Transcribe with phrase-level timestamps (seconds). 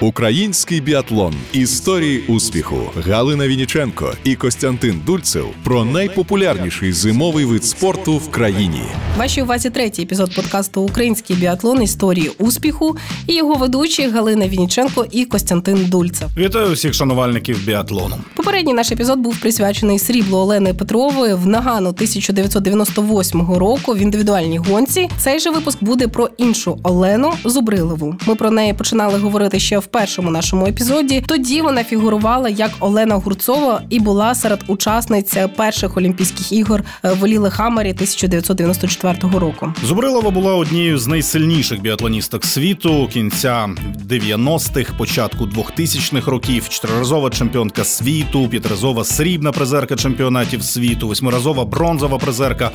[0.00, 1.34] Український біатлон.
[1.52, 2.76] Історії успіху.
[3.06, 8.82] Галина Вініченко і Костянтин Дульцев про найпопулярніший зимовий вид спорту в країні.
[9.18, 11.82] Вашій увазі третій епізод подкасту Український біатлон.
[11.82, 12.96] Історії успіху
[13.26, 16.28] і його ведучі Галина Вініченко і Костянтин Дульцев.
[16.36, 18.16] Вітаю всіх шанувальників біатлону.
[18.34, 25.08] Попередній наш епізод був присвячений сріблу Олени Петрової в Нагану 1998 року в індивідуальній гонці.
[25.18, 28.16] Цей же випуск буде про іншу Олену Зубрилову.
[28.26, 31.24] Ми про неї починали говорити ще в першому нашому епізоді.
[31.26, 37.90] Тоді вона фігурувала як Олена Гурцова і була серед учасниць перших Олімпійських ігор в Лілехамері
[37.90, 39.72] 1994 року.
[39.84, 43.68] Зубрилова була однією з найсильніших біатлоністок світу кінця
[44.08, 46.68] 90-х, початку 2000-х років.
[46.68, 52.70] Чотириразова чемпіонка світу, п'ятиразова срібна призерка чемпіонатів світу, восьмиразова бронзова призерка.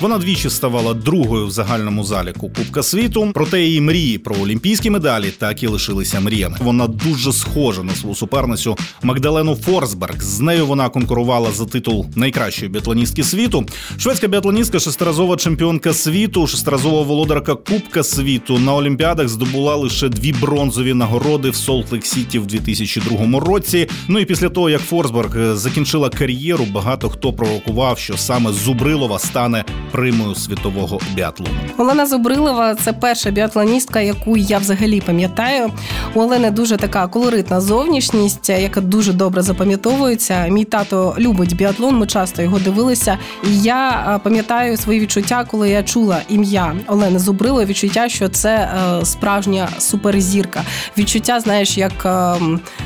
[0.00, 3.30] Вона двічі ставала другою в загальному заліку Кубка світу.
[3.34, 6.55] Проте її мрії про олімпійські медалі так і лишилися мріями.
[6.60, 10.22] Вона дуже схожа на свою суперницю Магдалену Форсберг.
[10.22, 13.66] З нею вона конкурувала за титул найкращої біатлоністки світу.
[13.98, 20.94] Шведська біатлоністка, шестиразова чемпіонка світу, шестиразова володарка Кубка світу на Олімпіадах здобула лише дві бронзові
[20.94, 23.88] нагороди в Солт-Лейк Сіті в 2002 році.
[24.08, 29.18] Ну і після того як Форсберг е, закінчила кар'єру, багато хто пророкував, що саме Зубрилова
[29.18, 31.50] стане примою світового біатлону.
[31.78, 35.70] Олена Зубрилова це перша біатлоністка, яку я взагалі пам'ятаю.
[36.14, 40.46] У Олени дуже така колоритна зовнішність, яка дуже добре запам'ятовується.
[40.48, 41.96] Мій тато любить біатлон.
[41.96, 43.18] Ми часто його дивилися.
[43.44, 49.04] І я пам'ятаю свої відчуття, коли я чула ім'я Олени Зубрилової, Відчуття, що це е,
[49.04, 50.64] справжня суперзірка.
[50.98, 52.34] Відчуття, знаєш, як е,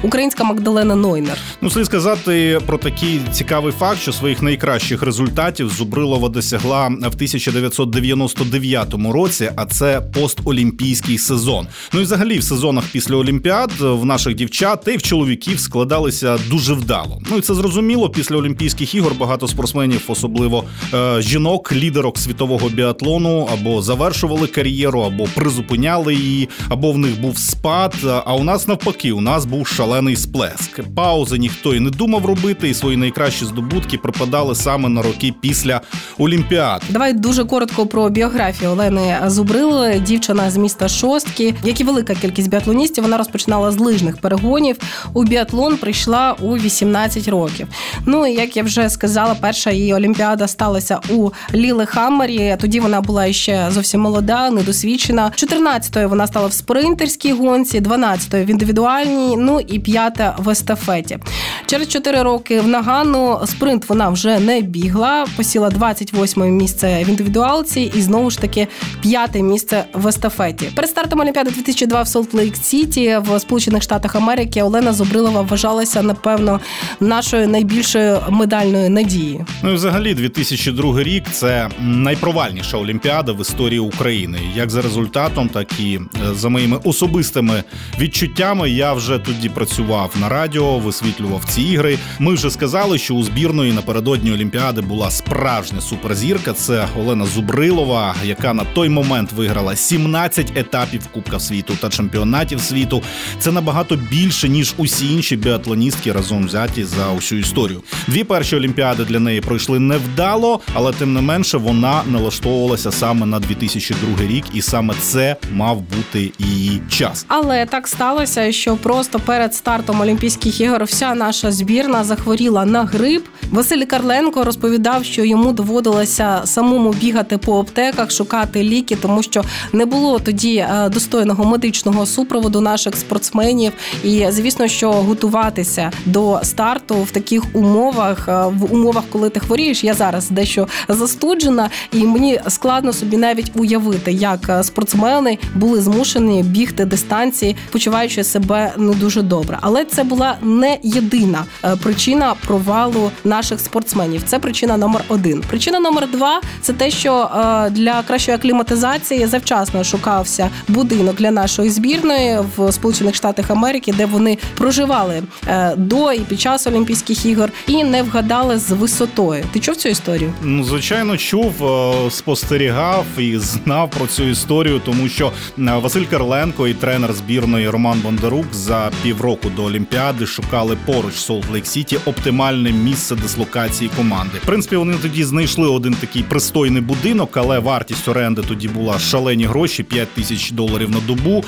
[0.02, 1.38] українська Магдалена Нойнер.
[1.60, 8.94] Ну, слід сказати про такий цікавий факт, що своїх найкращих результатів Зубрилова досягла в 1999
[9.12, 11.66] році, а це постолімпійський сезон.
[11.92, 13.14] Ну і взагалі в сезонах після
[13.50, 17.20] Олімпіад в наших дівчат й в чоловіків складалися дуже вдало.
[17.30, 18.10] Ну і це зрозуміло.
[18.10, 25.24] Після Олімпійських ігор багато спортсменів, особливо е, жінок, лідерок світового біатлону, або завершували кар'єру, або
[25.34, 27.94] призупиняли її, або в них був спад.
[28.26, 30.80] А у нас навпаки, у нас був шалений сплеск.
[30.94, 35.80] Паузи ніхто і не думав робити, і свої найкращі здобутки припадали саме на роки після
[36.18, 36.82] Олімпіад.
[36.90, 40.00] Давай дуже коротко про біографію Олени Зубрилової.
[40.00, 44.76] Дівчина з міста Шостки, як і велика кількість біатлоністів, вона розпочинала з лижних перегонів.
[45.12, 47.68] У біатлон прийшла у 18 років.
[48.06, 52.56] Ну і як я вже сказала, перша її олімпіада сталася у Лілехаммері.
[52.60, 55.32] Тоді вона була ще зовсім молода, недосвідчена.
[55.36, 61.18] 14-ю вона стала в спринтерській гонці, 12-ю в індивідуальній, ну і п'ята в естафеті.
[61.66, 67.92] Через 4 роки в Нагано спринт вона вже не бігла, посіла 28 місце в індивідуалці
[67.94, 68.68] і знову ж таки
[69.02, 70.70] п'яте місце в естафеті.
[70.74, 76.60] Перед стартом Олімпіади 2002 в Солт-Лейк Сіті Сполучених Штатах Америки Олена Зубрилова вважалася напевно
[77.00, 79.46] нашою найбільшою медальною надією.
[79.62, 84.38] Ну і взагалі 2002 рік це найпровальніша олімпіада в історії України.
[84.56, 87.64] Як за результатом, так і е, за моїми особистими
[88.00, 88.70] відчуттями.
[88.70, 91.98] Я вже тоді працював на радіо, висвітлював ці ігри.
[92.18, 96.52] Ми вже сказали, що у збірної напередодні Олімпіади була справжня суперзірка.
[96.52, 103.02] Це Олена Зубрилова, яка на той момент виграла 17 етапів Кубка світу та чемпіонатів світу.
[103.38, 107.82] Це набагато більше ніж усі інші біатлоністки разом взяті за усю історію.
[108.06, 113.40] Дві перші олімпіади для неї пройшли невдало, але тим не менше вона налаштовувалася саме на
[113.40, 117.24] 2002 рік, і саме це мав бути її час.
[117.28, 123.26] Але так сталося, що просто перед стартом Олімпійських ігор вся наша збірна захворіла на грип.
[123.50, 129.84] Василь Карленко розповідав, що йому доводилося самому бігати по аптеках, шукати ліки, тому що не
[129.84, 133.72] було тоді е, достойного медичного супроводу наших спортсменів.
[134.04, 139.84] І звісно, що готуватися до старту в таких умовах, е, в умовах, коли ти хворієш,
[139.84, 146.42] я зараз дещо застуджена, і мені складно собі навіть уявити, як е, спортсмени були змушені
[146.42, 149.58] бігти дистанції, почуваючи себе не дуже добре.
[149.60, 151.44] Але це була не єдина
[151.82, 154.22] причина провалу наших спортсменів.
[154.26, 155.44] Це причина номер один.
[155.48, 157.30] Причина номер два це те, що
[157.70, 164.38] для кращої акліматизації завчасно шукався будинок для нашої збірної в Сполучених Штатах Америки, де вони
[164.54, 169.44] проживали е, до і під час Олімпійських ігор, і не вгадали з висотою.
[169.52, 170.32] Ти чув цю історію?
[170.42, 176.68] Ну звичайно, чув, е, спостерігав і знав про цю історію, тому що е, Василь Карленко
[176.68, 182.72] і тренер збірної Роман Бондарук за півроку до Олімпіади шукали поруч Солт Лейк Сіті оптимальне
[182.72, 184.38] місце дислокації команди.
[184.42, 189.44] В принципі, вони тоді знайшли один такий пристойний будинок, але вартість оренди тоді була шалені
[189.44, 191.44] гроші 5 тисяч доларів на добу.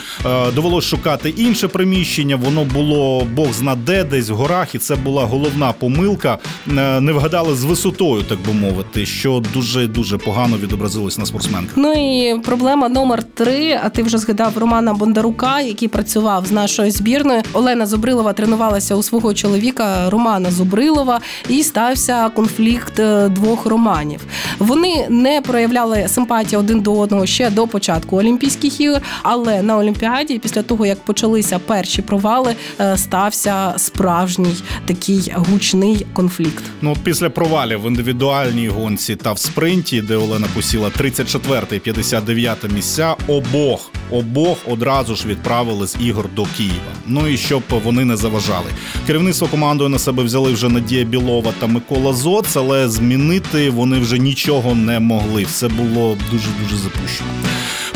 [0.54, 2.36] Довелось шукати інше приміщення.
[2.36, 6.38] Воно було Бог зна де, десь в горах, і це була головна помилка.
[6.78, 11.72] Е, не вгадали з висотою, так би мовити, що дуже дуже погано відобразилось на спортсменках.
[11.76, 13.80] Ну і проблема номер три.
[13.84, 17.42] А ти вже згадав Романа Бондарука, який працював з нашою збірною.
[17.52, 24.20] Олена Зубрилова тренувалася у свого чоловіка Романа Зубрилова, і стався конфлікт е, двох романів.
[24.58, 30.38] Вони не проявляли симпатії один до одного ще до початку Олімпійських ігор, але на Олімпіаді,
[30.38, 34.54] після того як почалися перші провали, е, стався справжній
[34.86, 36.64] такий гучний конфлікт.
[36.82, 42.72] Ну після провалів в індивідуальній гонці та в спринті, де Олена посіла 34 і 59
[42.74, 46.92] місця, обох обох одразу ж відправили з ігор до Києва.
[47.06, 48.66] Ну і щоб вони не заважали.
[49.06, 54.18] Керівництво командою на себе взяли вже Надія Білова та Микола Зоц, але змінити вони вже
[54.18, 55.44] нічого не могли.
[55.44, 57.30] Все було дуже дуже запущено.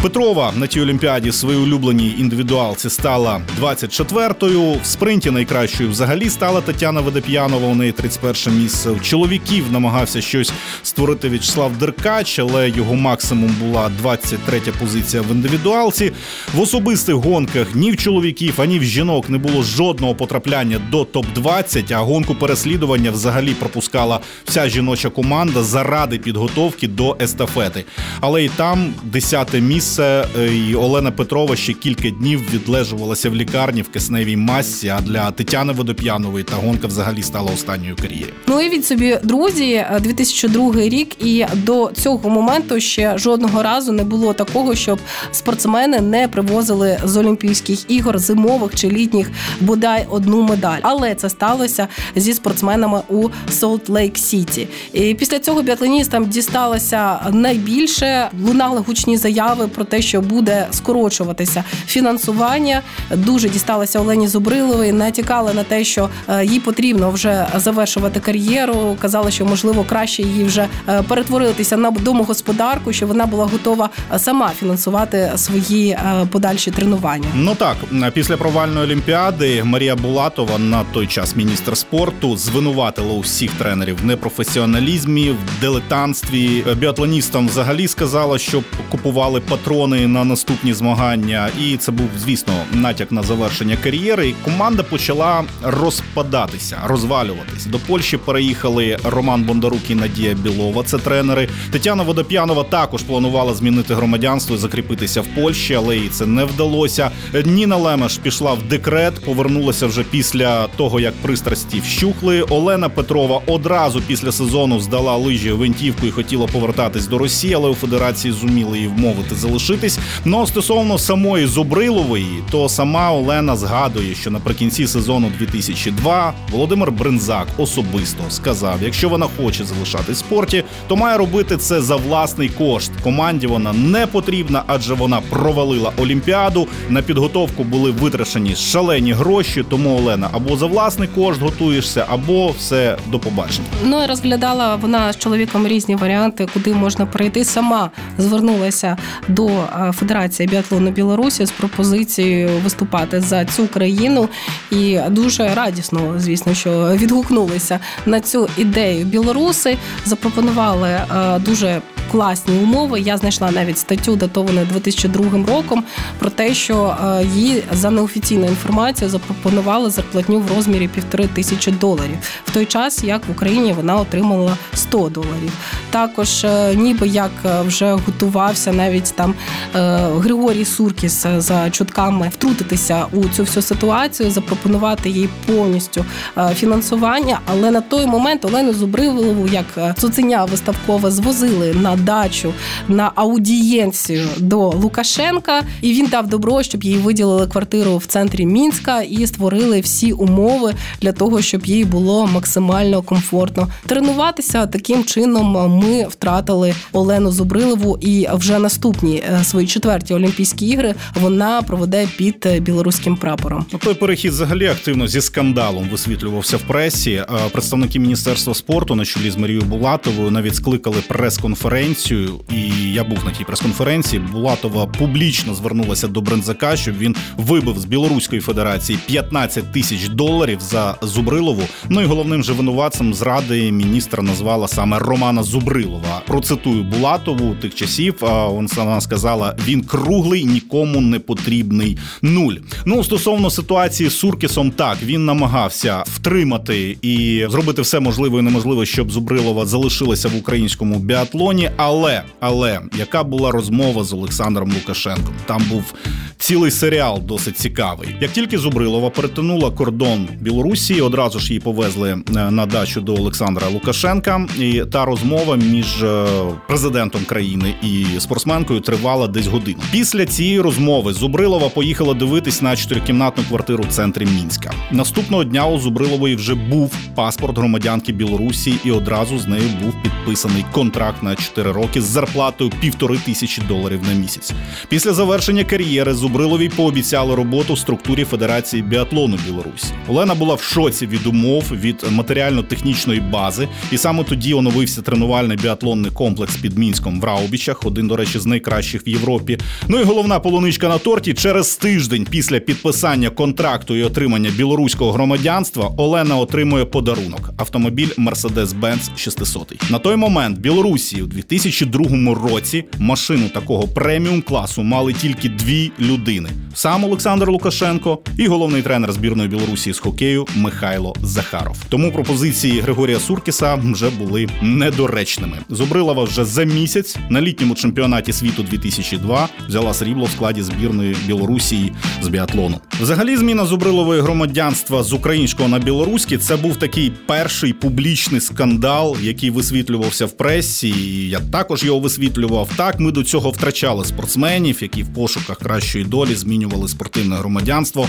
[0.02, 4.72] Петрова на тій олімпіаді своїй улюбленій індивідуалці стала 24-ю.
[4.82, 7.68] В спринті найкращою взагалі стала Тетяна Ведеп'янова.
[7.68, 8.90] У неї 31 місце.
[8.90, 10.52] У чоловіків намагався щось
[10.82, 16.12] створити В'ячеслав Деркач, але його максимум була 23-я позиція в індивідуалці.
[16.54, 21.26] В особистих гонках ні в чоловіків, ані в жінок не було жодного потрапляння до топ
[21.34, 27.84] 20 а гонку переслідування взагалі пропускала вся жіноча команда заради підготовки до естафети.
[28.20, 30.26] Але і там 10-те місце місце.
[30.38, 34.88] Е, і Олена Петрова ще кілька днів відлежувалася в лікарні в кисневій масці.
[34.88, 38.32] А для Тетяни Водоп'янової та гонка взагалі стала останньою кар'єрі.
[38.46, 44.04] Ну і від собі друзі, 2002 рік, і до цього моменту ще жодного разу не
[44.04, 44.98] було такого, щоб
[45.32, 49.30] спортсмени не привозили з Олімпійських ігор зимових чи літніх
[49.60, 50.78] бодай одну медаль.
[50.82, 54.68] Але це сталося зі спортсменами у Солт Лейк Сіті.
[54.92, 62.82] І Після цього біатлоністам дісталося найбільше лунали гучні заяви про те, що буде скорочуватися фінансування.
[63.10, 68.96] Дуже дісталося Олені Зубриловій, натякали на те, що е, їй потрібно вже завершувати кар'єру.
[69.00, 74.18] Казали, що можливо краще її вже е, перетворитися на домогосподарку, що вона була готова е,
[74.18, 75.98] сама фінансувати свої
[76.30, 77.28] подальші тренування.
[77.34, 77.76] Ну так
[78.12, 85.30] після провальної олімпіади Марія Булатова на той час міністр спорту звинуватила усіх тренерів в непрофесіоналізмі,
[85.30, 86.64] в дилетантстві.
[86.78, 93.12] Біатлоністам взагалі сказала, що купували патрони патрони на наступні змагання, і це був, звісно, натяк
[93.12, 94.34] на завершення кар'єри.
[94.44, 97.66] Команда почала розпадатися, розвалюватись.
[97.66, 100.82] До Польщі переїхали Роман Бондарук і Надія Білова.
[100.82, 101.48] Це тренери.
[101.70, 107.10] Тетяна Водоп'янова також планувала змінити громадянство і закріпитися в Польщі, але їй це не вдалося.
[107.44, 112.42] Ніна Лемеш пішла в декрет, повернулася вже після того, як пристрасті вщухли.
[112.42, 117.74] Олена Петрова одразу після сезону здала лижі гвинтівку і хотіла повертатись до Росії, але у
[117.74, 119.98] федерації зуміли її вмовити залишитись.
[120.24, 128.22] Ну стосовно самої Зубрилової, то сама Олена згадує, що наприкінці сезону 2002 Володимир Бринзак особисто
[128.28, 132.90] сказав: якщо вона хоче залишати в спорті, то має робити це за власний кошт.
[133.02, 136.66] Команді вона не потрібна, адже вона провалила олімпіаду.
[136.88, 139.64] На підготовку були витрачені шалені гроші.
[139.68, 143.66] Тому Олена або за власний кошт готуєшся, або все до побачення.
[143.84, 147.44] Ну і розглядала вона з чоловіком різні варіанти, куди можна прийти.
[147.44, 148.96] Сама звернулася
[149.28, 154.28] до е, Федерації біатлону Білорусі з пропозицією виступати за цю країну,
[154.70, 159.04] і дуже радісно, звісно, що відгукнулися на цю ідею.
[159.04, 161.80] Білоруси запропонували е, дуже
[162.12, 163.00] класні умови.
[163.00, 165.84] Я знайшла навіть статтю, датовану 2002 роком,
[166.18, 172.16] про те, що е, їй за неофіційною інформацією запропонували зарплатню в розмірі півтори тисячі доларів.
[172.44, 175.52] В той час як в Україні вона отримала 100 доларів.
[175.90, 177.30] Також, ніби як
[177.66, 179.34] вже готувався навіть там
[179.74, 186.04] е, Григорій Суркіс е, за чутками втрутитися у цю всю ситуацію, запропонувати їй повністю
[186.38, 187.40] е, фінансування.
[187.46, 192.52] Але на той момент Олену Зубриволову, як цуценя виставкове, звозили на дачу
[192.88, 199.02] на аудієнцію до Лукашенка, і він дав добро, щоб їй виділили квартиру в центрі Мінська
[199.02, 204.66] і створили всі умови для того, щоб їй було максимально комфортно тренуватися.
[204.66, 211.62] Таким чином ми втратили Олену Зубрилову і вже наступні е, свої четверті Олімпійські ігри вона
[211.62, 213.64] проведе під е, білоруським прапором.
[213.72, 217.22] Ну, той перехід взагалі активно зі скандалом висвітлювався в пресі.
[217.52, 223.18] Представники міністерства спорту на чолі з Марією Булатовою навіть скликали прес-конференцію прес-конференцію, і я був
[223.24, 224.22] на тій прес-конференції.
[224.32, 230.94] Булатова публічно звернулася до Брензака, щоб він вибив з Білоруської Федерації 15 тисяч доларів за
[231.02, 231.62] Зубрилову.
[231.88, 236.22] Ну і головним же винуватцем зради міністра назвала саме Романа Зубрилова.
[236.26, 238.14] Процитую Булатову тих часів.
[238.20, 242.54] Вона сказала: він круглий, нікому не потрібний нуль.
[242.84, 248.86] Ну стосовно ситуації з Суркісом, так він намагався втримати і зробити все можливе і неможливе,
[248.86, 251.70] щоб Зубрилова залишилася в українському біатлоні.
[251.76, 255.34] Але але яка була розмова з Олександром Лукашенком?
[255.46, 255.94] Там був
[256.38, 258.16] цілий серіал досить цікавий.
[258.20, 263.68] Як тільки Зубрилова перетинула кордон Білорусі, одразу ж її повезли е, на дачу до Олександра
[263.68, 266.26] Лукашенка, і та розмова між е,
[266.68, 269.78] президентом країни і спортсменкою тривала десь годину.
[269.92, 274.72] Після цієї розмови Зубрилова поїхала дивитись на чотирикімнатну квартиру в центрі Мінська.
[274.90, 280.64] Наступного дня у Зубрилової вже був паспорт громадянки Білорусі, і одразу з нею був підписаний
[280.72, 284.52] контракт на 4 роки з зарплатою півтори тисячі доларів на місяць.
[284.88, 289.86] Після завершення кар'єри Зубриловій пообіцяли роботу в структурі Федерації біатлону Білорусі.
[290.08, 296.10] Олена була в шоці від умов від матеріально-технічної бази, і саме тоді оновився тренувальний біатлонний
[296.10, 299.58] комплекс під мінськом в Раубічах, один, до речі, з найкращих в Європі.
[299.88, 305.92] Ну і головна полуничка на торті через тиждень після підписання контракту і отримання білоруського громадянства
[305.96, 309.90] Олена отримує подарунок автомобіль Mercedes-Benz 600.
[309.90, 311.26] На той момент Білорусі у
[311.56, 318.82] 2002 році машину такого преміум класу мали тільки дві людини: сам Олександр Лукашенко і головний
[318.82, 321.76] тренер збірної Білорусі з хокею Михайло Захаров.
[321.88, 325.56] Тому пропозиції Григорія Суркіса вже були недоречними.
[325.70, 331.92] Зубрилова вже за місяць на літньому чемпіонаті світу 2002 взяла срібло в складі збірної Білорусі
[332.22, 332.80] з біатлону.
[333.00, 339.50] Взагалі, зміна Зубрилової громадянства з українського на білоруське це був такий перший публічний скандал, який
[339.50, 340.88] висвітлювався в пресі.
[340.88, 342.68] і Я також його висвітлював.
[342.76, 348.08] Так, ми до цього втрачали спортсменів, які в пошуках кращої долі змінювали спортивне громадянство.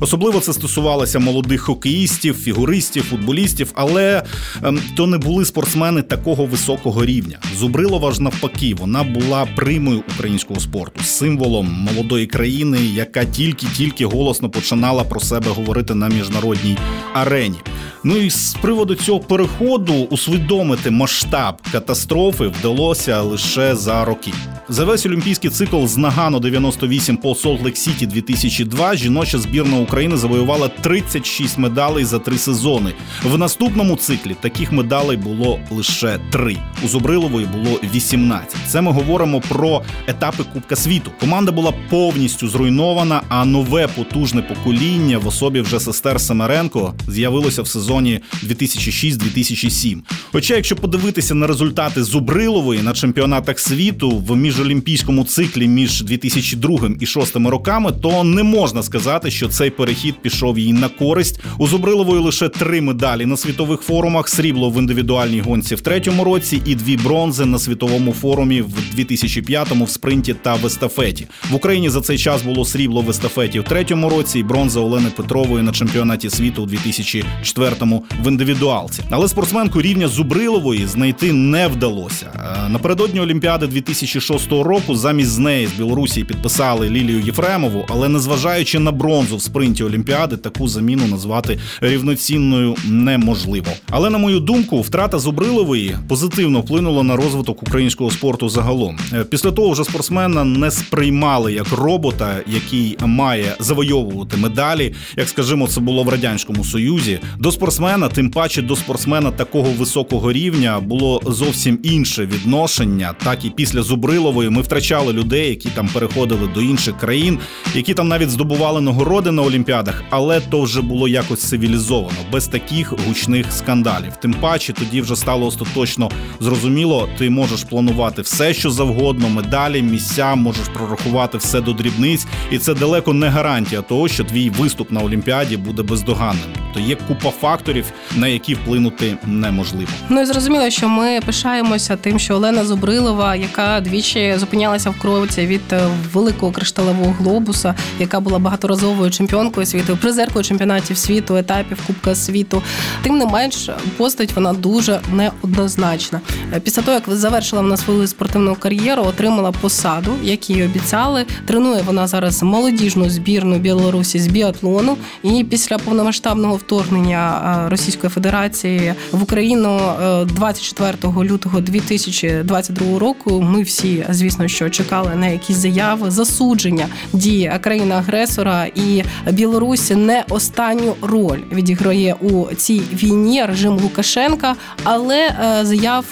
[0.00, 4.22] Особливо це стосувалося молодих хокеїстів, фігуристів, футболістів, але
[4.62, 7.38] ем, то не були спортсмени такого високого рівня.
[7.58, 15.04] Зубрилова ж навпаки, вона була примою українського спорту, символом молодої країни, яка тільки-тільки голосно починала
[15.04, 16.76] про себе говорити на міжнародній
[17.14, 17.56] арені.
[18.04, 22.75] Ну і з приводу цього переходу усвідомити масштаб катастрофи вдалося
[23.22, 24.32] лише за роки.
[24.68, 30.16] За весь олімпійський цикл з Нагану 98 по Солт Лейк Сіті 2002 жіноча збірна України
[30.16, 32.92] завоювала 36 медалей за три сезони.
[33.24, 36.56] В наступному циклі таких медалей було лише три.
[36.84, 38.56] У Зубрилової було 18.
[38.66, 41.10] Це ми говоримо про етапи Кубка світу.
[41.20, 47.68] Команда була повністю зруйнована, а нове потужне покоління в особі вже сестер Семеренко з'явилося в
[47.68, 49.98] сезоні 2006-2007.
[50.32, 56.78] Хоча, якщо подивитися на результати Зубрилової на чемпіонатах світу в міжолімпійському циклі між 2002 і
[56.78, 61.40] 2006 роками, то не можна сказати, що цей перехід пішов їй на користь.
[61.58, 66.62] У Зубрилової лише три медалі на світових форумах: срібло в індивідуальній гонці в третьому році
[66.66, 71.26] і дві бронзи на світовому форумі в 2005-му в спринті та в естафеті.
[71.50, 75.10] В Україні за цей час було срібло в естафеті в третьому році і бронза Олени
[75.16, 79.02] Петрової на чемпіонаті світу у 2004-му в індивідуалці.
[79.10, 82.45] Але спортсменку рівня Зубрилової знайти не вдалося.
[82.68, 89.36] Напередодні Олімпіади 2006 року замість неї з Білорусі підписали Лілію Єфремову, але незважаючи на бронзу
[89.36, 93.66] в спринті Олімпіади, таку заміну назвати рівноцінною неможливо.
[93.90, 98.98] Але на мою думку, втрата Зубрилової позитивно вплинула на розвиток українського спорту загалом.
[99.12, 105.68] Е, після того вже спортсмена не сприймали як робота, який має завойовувати медалі, як скажімо,
[105.68, 107.18] це було в радянському союзі.
[107.38, 113.14] До спортсмена, тим паче до спортсмена такого високого рівня, було зовсім інше відношення.
[113.24, 117.38] Так і після Зубрилової ми втрачали людей, які там переходили до інших країн,
[117.74, 122.92] які там навіть здобували нагороди на олімпіадах, але то вже було якось цивілізовано, без таких
[123.06, 124.16] гучних скандалів.
[124.22, 130.34] Тим паче тоді вже стало остаточно зрозуміло, ти можеш планувати все, що завгодно, медалі, місця,
[130.34, 135.00] можеш прорахувати все до дрібниць, і це далеко не гарантія того, що твій виступ на
[135.00, 136.65] олімпіаді буде бездоганним.
[136.76, 139.90] То є купа факторів, на які вплинути неможливо.
[140.08, 145.46] Ну і зрозуміло, що ми пишаємося тим, що Олена Зубрилова, яка двічі зупинялася в кровці
[145.46, 152.14] від е, великого кришталевого глобуса, яка була багаторазовою чемпіонкою світу, призеркою чемпіонатів світу, етапів Кубка
[152.14, 152.62] світу.
[153.02, 156.20] Тим не менш, постать вона дуже неоднозначна.
[156.54, 161.24] Е, після того, як завершила вона свою спортивну кар'єру, отримала посаду, як їй обіцяли.
[161.46, 164.96] Тренує вона зараз молодіжну збірну Білорусі з біатлону.
[165.22, 169.80] І після повномасштабного вторгнення Російської Федерації в Україну
[170.24, 170.92] 24
[171.24, 173.40] лютого 2022 року.
[173.42, 180.94] Ми всі, звісно, що чекали на якісь заяви засудження дії країни-агресора, і Білорусь не останню
[181.02, 184.54] роль відіграє у цій війні режим Лукашенка.
[184.84, 186.04] Але заяв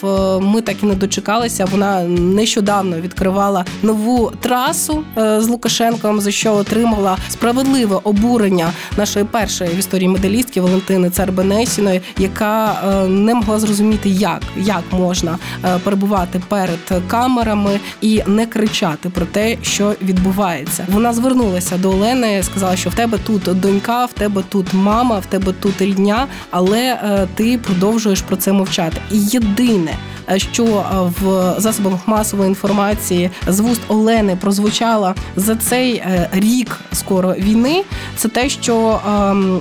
[0.42, 1.64] ми так і не дочекалися.
[1.64, 9.78] Вона нещодавно відкривала нову трасу з Лукашенком, за що отримала справедливе обурення нашої першої в
[9.78, 15.38] історії медалістки Валентини Царбенесіної, яка не могла зрозуміти, як як можна
[15.84, 20.86] перебувати перед камерами і не кричати про те, що відбувається.
[20.88, 25.26] Вона звернулася до Олени, сказала, що в тебе тут донька, в тебе тут мама, в
[25.26, 26.98] тебе тут рідня, але
[27.34, 28.96] ти продовжуєш про це мовчати.
[29.10, 29.94] І єдине.
[30.36, 30.84] Що
[31.22, 36.02] в засобах масової інформації з вуст Олени прозвучало за цей
[36.32, 37.84] рік скоро війни,
[38.16, 39.00] це те, що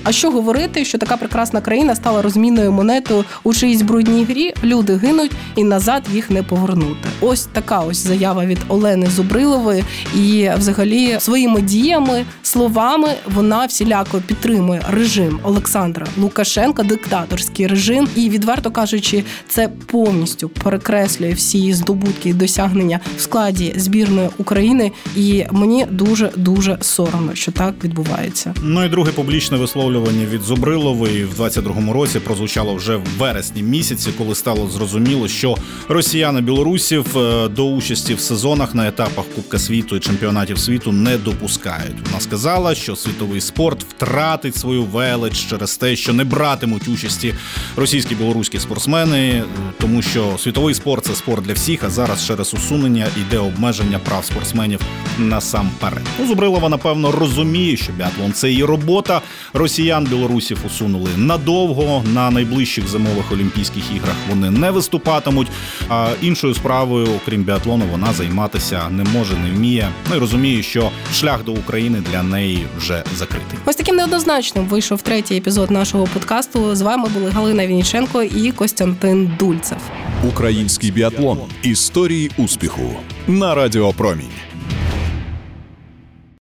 [0.04, 4.54] а що говорити, що така прекрасна країна стала розмінною монетою у чиїсь брудній грі.
[4.64, 7.10] Люди гинуть і назад їх не повернути.
[7.22, 9.84] Ось така ось заява від Олени Зубрилової,
[10.16, 18.72] і взагалі своїми діями, словами вона всіляко підтримує режим Олександра Лукашенка, диктаторський режим, і відверто
[18.72, 24.92] кажучи, це повністю перекреслює всі здобутки і досягнення в складі збірної України.
[25.16, 28.54] І мені дуже дуже соромно, що так відбувається.
[28.62, 34.10] Ну і друге публічне висловлювання від Зубрилової в 22-му році прозвучало вже в вересні місяці,
[34.18, 35.58] коли стало зрозуміло, що
[35.90, 41.18] росіяни білорусів е, до участі в сезонах на етапах Кубка світу і чемпіонатів світу не
[41.18, 41.96] допускають.
[42.06, 47.34] Вона сказала, що світовий спорт втратить свою велич через те, що не братимуть участі
[47.76, 49.44] російські білоруські спортсмени, е,
[49.80, 51.84] тому що світовий спорт це спорт для всіх.
[51.84, 54.80] А зараз через усунення іде обмеження прав спортсменів
[55.20, 56.02] насамперед.
[56.20, 59.22] Ну, Зубрилова, напевно, розуміє, що біатлон це її робота.
[59.54, 62.04] Росіян білорусів усунули надовго.
[62.14, 65.48] На найближчих зимових олімпійських іграх вони не виступатимуть.
[65.90, 69.90] А іншою справою, окрім біатлону, вона займатися не може, не вміє.
[70.10, 73.60] Ну і розуміє, що шлях до України для неї вже закритий.
[73.66, 76.76] Ось таким неоднозначним вийшов третій епізод нашого подкасту.
[76.76, 79.78] З вами були Галина Вініченко і Костянтин Дульцев.
[80.34, 82.90] Український біатлон історії успіху
[83.28, 84.32] на Радіо Промінь.